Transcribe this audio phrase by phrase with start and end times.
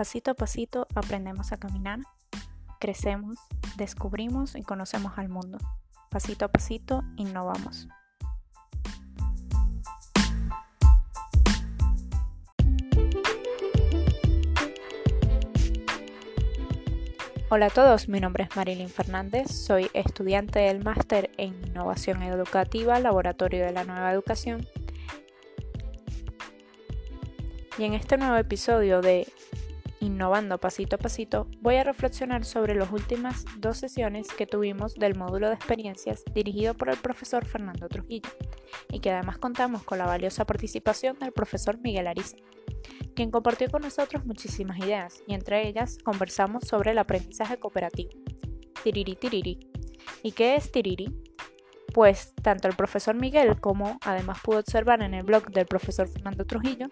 [0.00, 1.98] Pasito a pasito aprendemos a caminar,
[2.78, 3.36] crecemos,
[3.76, 5.58] descubrimos y conocemos al mundo.
[6.08, 7.86] Pasito a pasito innovamos.
[17.50, 22.98] Hola a todos, mi nombre es Marilyn Fernández, soy estudiante del máster en Innovación Educativa,
[23.00, 24.66] Laboratorio de la Nueva Educación.
[27.76, 29.28] Y en este nuevo episodio de
[30.00, 35.14] Innovando Pasito a Pasito, voy a reflexionar sobre las últimas dos sesiones que tuvimos del
[35.14, 38.30] módulo de experiencias dirigido por el profesor Fernando Trujillo,
[38.90, 42.36] y que además contamos con la valiosa participación del profesor Miguel Ariza
[43.14, 48.12] quien compartió con nosotros muchísimas ideas y entre ellas conversamos sobre el aprendizaje cooperativo.
[48.82, 49.70] Tiriri tiriri.
[50.22, 51.14] ¿Y qué es tiriri?
[51.92, 56.46] Pues tanto el profesor Miguel como además pudo observar en el blog del profesor Fernando
[56.46, 56.86] Trujillo,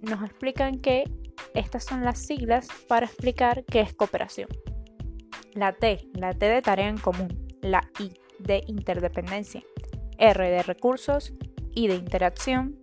[0.00, 1.04] nos explican que
[1.54, 4.48] estas son las siglas para explicar qué es cooperación.
[5.54, 9.62] La T, la T de tarea en común, la I de interdependencia,
[10.18, 11.34] R de recursos,
[11.74, 12.78] I de interacción,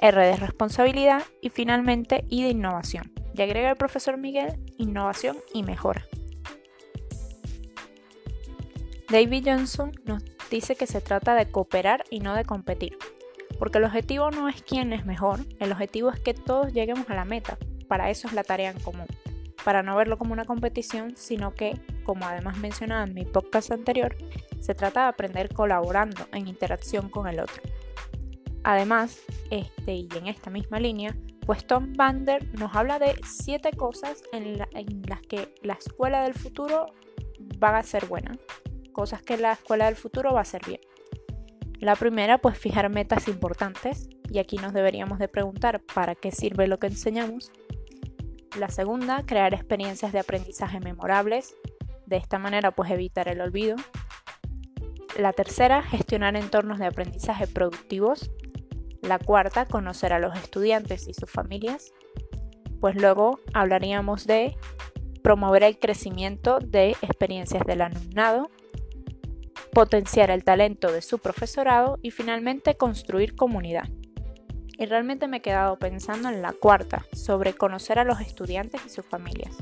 [0.00, 3.12] R de responsabilidad y finalmente I de innovación.
[3.34, 6.06] Y agrega el profesor Miguel innovación y mejora.
[9.08, 12.96] David Johnson nos dice que se trata de cooperar y no de competir,
[13.58, 17.14] porque el objetivo no es quién es mejor, el objetivo es que todos lleguemos a
[17.14, 17.56] la meta,
[17.88, 19.06] para eso es la tarea en común,
[19.64, 24.16] para no verlo como una competición, sino que, como además mencionaba en mi podcast anterior,
[24.60, 27.62] se trata de aprender colaborando en interacción con el otro.
[28.64, 29.20] Además,
[29.50, 34.58] este, y en esta misma línea, pues Tom Bander nos habla de siete cosas en,
[34.58, 36.86] las que la escuela del futuro
[37.62, 38.36] va a ser buena,
[38.92, 40.80] cosas que la escuela del futuro va a ser bien.
[41.78, 46.66] La primera, pues fijar metas importantes, y aquí nos deberíamos de preguntar para qué sirve
[46.66, 47.52] lo que enseñamos.
[48.58, 51.54] La segunda, crear experiencias de aprendizaje memorables,
[52.06, 53.76] de esta manera pues evitar el olvido.
[55.18, 58.30] La tercera, gestionar entornos de aprendizaje productivos,
[59.02, 61.92] la cuarta, conocer a los estudiantes y sus familias.
[62.80, 64.56] Pues luego hablaríamos de
[65.22, 68.50] promover el crecimiento de experiencias del alumnado,
[69.72, 73.88] potenciar el talento de su profesorado y finalmente construir comunidad.
[74.78, 78.90] Y realmente me he quedado pensando en la cuarta, sobre conocer a los estudiantes y
[78.90, 79.56] sus familias.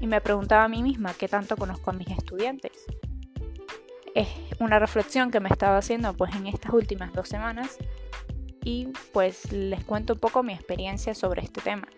[0.00, 2.72] Y me preguntaba a mí misma qué tanto conozco a mis estudiantes.
[4.14, 4.28] Es
[4.60, 7.78] una reflexión que me he estado haciendo pues en estas últimas dos semanas
[8.62, 11.88] y pues les cuento un poco mi experiencia sobre este tema.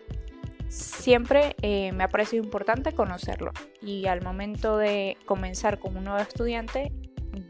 [0.69, 6.19] Siempre eh, me ha parecido importante conocerlo y al momento de comenzar como un nuevo
[6.19, 6.91] estudiante,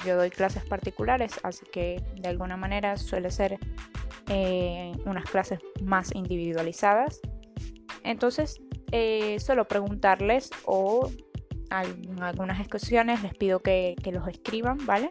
[0.05, 3.59] yo doy clases particulares, así que de alguna manera suele ser
[4.29, 7.19] eh, unas clases más individualizadas.
[8.03, 8.61] Entonces,
[8.91, 11.09] eh, suelo preguntarles o
[11.69, 15.09] en algunas ocasiones les pido que, que los escriban, ¿vale?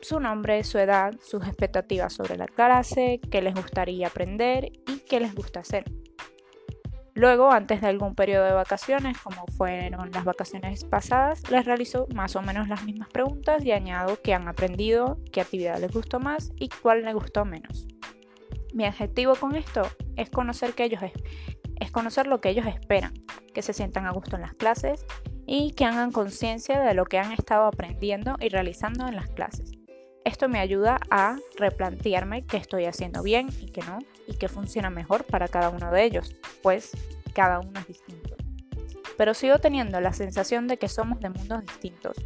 [0.00, 5.20] su nombre, su edad, sus expectativas sobre la clase, qué les gustaría aprender y qué
[5.20, 5.84] les gusta hacer.
[7.20, 12.34] Luego, antes de algún periodo de vacaciones, como fueron las vacaciones pasadas, les realizo más
[12.34, 16.50] o menos las mismas preguntas y añado qué han aprendido, qué actividad les gustó más
[16.56, 17.86] y cuál les gustó menos.
[18.72, 19.82] Mi objetivo con esto
[20.16, 23.12] es conocer, es conocer lo que ellos esperan,
[23.52, 25.04] que se sientan a gusto en las clases
[25.46, 29.79] y que hagan conciencia de lo que han estado aprendiendo y realizando en las clases.
[30.24, 34.90] Esto me ayuda a replantearme qué estoy haciendo bien y qué no, y qué funciona
[34.90, 36.92] mejor para cada uno de ellos, pues
[37.32, 38.36] cada uno es distinto.
[39.16, 42.16] Pero sigo teniendo la sensación de que somos de mundos distintos.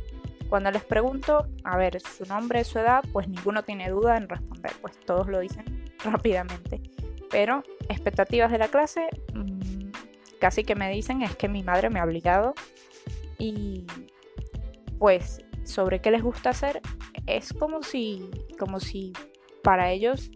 [0.49, 4.73] Cuando les pregunto, a ver, su nombre, su edad, pues ninguno tiene duda en responder,
[4.81, 5.65] pues todos lo dicen
[6.05, 6.81] rápidamente.
[7.31, 9.91] Pero expectativas de la clase, mm,
[10.41, 12.55] casi que me dicen es que mi madre me ha obligado
[13.39, 13.87] y
[14.99, 16.81] pues sobre qué les gusta hacer,
[17.27, 19.13] es como si, como si
[19.63, 20.31] para ellos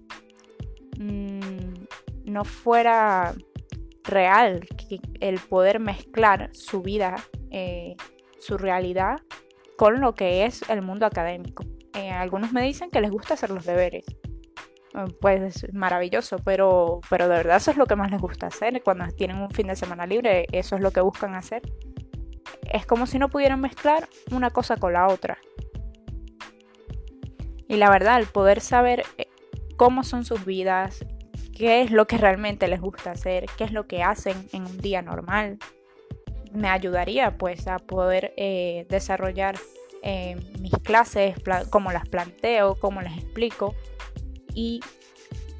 [0.99, 1.75] mm,
[2.25, 3.35] no fuera
[4.05, 4.67] real
[5.21, 7.17] el poder mezclar su vida,
[7.51, 7.97] eh,
[8.39, 9.21] su realidad,
[9.77, 11.65] con lo que es el mundo académico.
[11.95, 14.05] Eh, algunos me dicen que les gusta hacer los deberes.
[14.95, 18.47] Eh, pues es maravilloso, pero, pero de verdad eso es lo que más les gusta
[18.47, 18.83] hacer.
[18.83, 21.63] Cuando tienen un fin de semana libre, eso es lo que buscan hacer.
[22.71, 25.39] Es como si no pudieran mezclar una cosa con la otra.
[27.69, 29.29] Y la verdad, el poder saber eh,
[29.77, 31.05] cómo son sus vidas,
[31.55, 34.79] qué es lo que realmente les gusta hacer, qué es lo que hacen en un
[34.79, 35.59] día normal,
[36.53, 39.57] me ayudaría pues a poder eh, desarrollar
[40.03, 41.37] eh, mis clases,
[41.71, 43.75] cómo las planteo, cómo les explico.
[44.55, 44.81] Y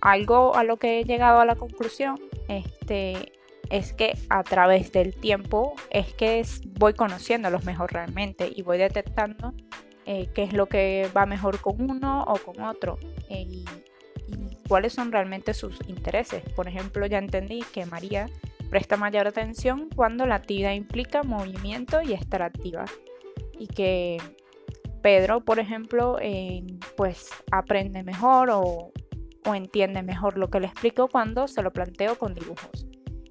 [0.01, 2.19] algo a lo que he llegado a la conclusión
[2.49, 3.33] este,
[3.71, 6.43] es que a través del tiempo es que
[6.79, 9.53] voy conociendo los mejor realmente y voy detectando
[10.11, 13.67] eh, qué es lo que va mejor con uno o con otro eh, y,
[14.67, 16.43] cuáles son realmente sus intereses.
[16.55, 18.31] Por ejemplo, ya entendí que María
[18.71, 22.87] presta mayor atención cuando la actividad implica movimiento y estar activa
[23.59, 24.19] y que
[25.03, 26.19] Pedro, por ejemplo,
[26.97, 28.93] pues aprende mejor o,
[29.47, 32.88] o entiende mejor lo que le explico cuando se lo planteo con dibujos.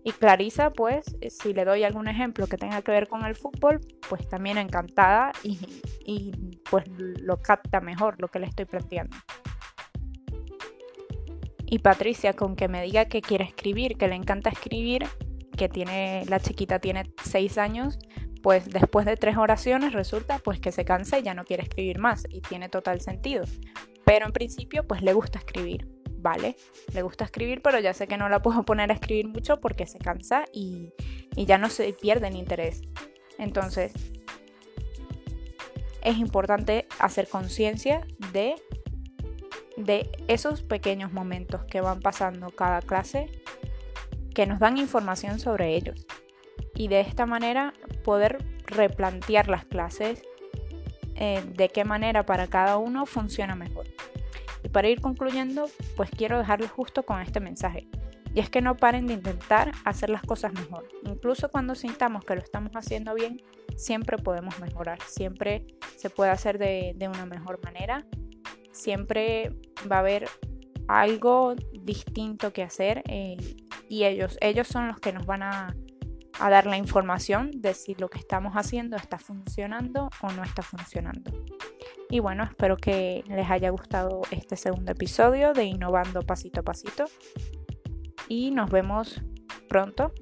[0.08, 3.82] Y Clarisa, pues, si le doy algún ejemplo que tenga que ver con el fútbol,
[4.08, 6.32] pues también encantada y,
[6.72, 9.18] pues lo capta mejor lo que le estoy planteando.
[11.66, 15.06] Y Patricia, con que me diga que quiere escribir, que le encanta escribir,
[15.58, 18.00] que tiene, la chiquita tiene seis años,
[18.42, 22.00] pues después de tres oraciones resulta pues que se cansa y ya no quiere escribir
[22.00, 23.44] más y tiene total sentido.
[24.06, 25.86] Pero en principio pues le gusta escribir
[26.18, 26.56] vale,
[26.94, 29.86] le gusta escribir, pero ya sé que no la puedo poner a escribir mucho porque
[29.86, 30.94] se cansa y,
[31.36, 32.82] ya no se pierde el interés.
[33.38, 33.94] Entonces,
[36.02, 38.56] es importante hacer conciencia de,
[39.76, 43.30] de esos pequeños momentos que van pasando cada clase
[44.34, 46.08] que nos dan información sobre ellos.
[46.74, 47.74] Y de esta manera
[48.04, 50.22] poder replantear las clases
[51.16, 53.88] eh, de qué manera para cada uno funciona mejor.
[54.68, 57.88] Y para ir concluyendo, pues quiero dejarles justo con este mensaje.
[58.34, 60.90] Y es que no paren de intentar hacer las cosas mejor.
[61.06, 63.42] Incluso cuando sintamos que lo estamos haciendo bien,
[63.78, 65.00] siempre podemos mejorar.
[65.08, 65.66] Siempre
[65.96, 68.06] se puede hacer de, una mejor manera.
[68.74, 69.56] Siempre
[69.90, 70.28] va a haber
[70.90, 73.04] algo distinto que hacer.
[73.08, 73.38] Eh,
[73.88, 75.74] y ellos, ellos son los que nos van a,
[76.42, 80.62] a dar la información de si lo que estamos haciendo está funcionando o no está
[80.62, 81.32] funcionando.
[82.10, 87.06] Y bueno, espero que les haya gustado este segundo episodio de Innovando Pasito a Pasito.
[88.30, 89.22] Y nos vemos
[89.68, 90.14] pronto.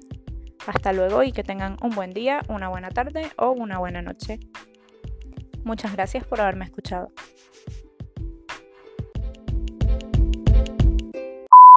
[0.66, 4.40] Hasta luego y que tengan un buen día, una buena tarde o una buena noche.
[5.62, 7.12] Muchas gracias por haberme escuchado.